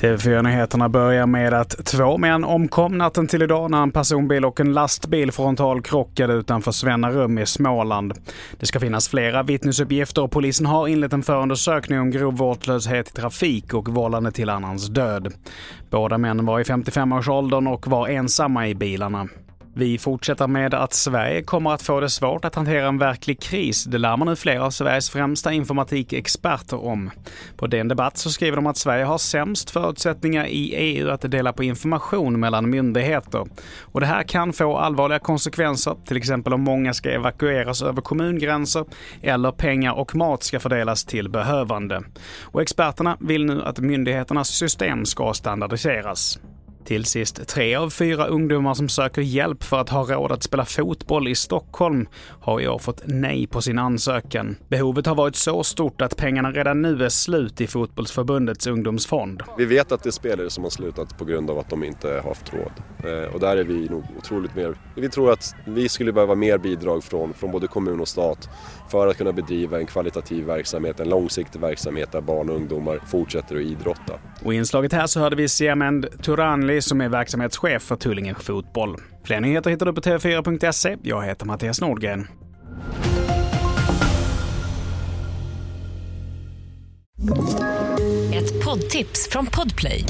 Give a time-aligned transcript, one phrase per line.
[0.00, 4.72] TV4-nyheterna börjar med att två män omkom natten till idag när en personbil och en
[4.72, 8.12] lastbil frontalkrockade utanför Svennarum i Småland.
[8.58, 13.12] Det ska finnas flera vittnesuppgifter och polisen har inlett en förundersökning om grov vårdslöshet i
[13.12, 15.32] trafik och vållande till annans död.
[15.90, 19.28] Båda männen var i 55-årsåldern och var ensamma i bilarna.
[19.74, 23.84] Vi fortsätter med att Sverige kommer att få det svårt att hantera en verklig kris.
[23.84, 27.10] Det lär man nu flera av Sveriges främsta informatikexperter om.
[27.56, 31.52] På den debatt så skriver de att Sverige har sämst förutsättningar i EU att dela
[31.52, 33.46] på information mellan myndigheter.
[33.80, 38.84] Och det här kan få allvarliga konsekvenser, till exempel om många ska evakueras över kommungränser
[39.22, 42.02] eller pengar och mat ska fördelas till behövande.
[42.42, 46.40] Och experterna vill nu att myndigheternas system ska standardiseras.
[46.84, 50.64] Till sist, tre av fyra ungdomar som söker hjälp för att ha råd att spela
[50.64, 52.08] fotboll i Stockholm
[52.40, 54.56] har i år fått nej på sin ansökan.
[54.68, 59.42] Behovet har varit så stort att pengarna redan nu är slut i Fotbollsförbundets ungdomsfond.
[59.58, 62.08] Vi vet att det är spelare som har slutat på grund av att de inte
[62.08, 62.72] har haft råd.
[63.04, 64.74] Eh, och där är vi nog otroligt mer...
[64.94, 68.48] Vi tror att vi skulle behöva mer bidrag från, från både kommun och stat
[68.90, 73.56] för att kunna bedriva en kvalitativ verksamhet, en långsiktig verksamhet där barn och ungdomar fortsätter
[73.56, 74.12] att idrotta.
[74.44, 78.96] Och i inslaget här så hörde vi Siamend Turanli som är verksamhetschef för Tullinge Fotboll.
[79.24, 80.96] Fler nyheter hittar du på tv4.se.
[81.02, 82.26] Jag heter Mattias Nordgren.
[88.34, 90.04] Ett poddtips från Podplay.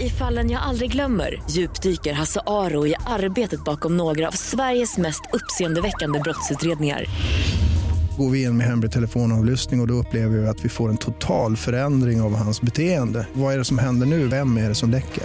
[0.00, 5.22] I fallen jag aldrig glömmer djupdyker Hasse Aro i arbetet bakom några av Sveriges mest
[5.32, 7.06] uppseendeväckande brottsutredningar
[8.16, 10.96] går vi in med hemlig telefonavlyssning och, och då upplever vi att vi får en
[10.96, 13.26] total förändring av hans beteende.
[13.32, 14.28] Vad är det som händer nu?
[14.28, 15.24] Vem är det som läcker?